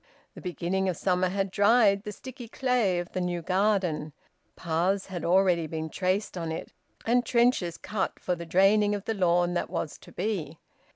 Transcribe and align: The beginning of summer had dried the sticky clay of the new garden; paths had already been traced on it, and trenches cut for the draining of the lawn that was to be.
The 0.33 0.41
beginning 0.41 0.89
of 0.89 0.97
summer 0.97 1.29
had 1.29 1.51
dried 1.51 2.05
the 2.05 2.11
sticky 2.11 2.47
clay 2.47 2.97
of 2.97 3.11
the 3.11 3.21
new 3.21 3.43
garden; 3.43 4.13
paths 4.55 5.05
had 5.05 5.23
already 5.23 5.67
been 5.67 5.91
traced 5.91 6.35
on 6.39 6.51
it, 6.51 6.73
and 7.05 7.23
trenches 7.23 7.77
cut 7.77 8.19
for 8.19 8.33
the 8.33 8.47
draining 8.47 8.95
of 8.95 9.05
the 9.05 9.13
lawn 9.13 9.53
that 9.53 9.69
was 9.69 9.99
to 9.99 10.11
be. 10.11 10.57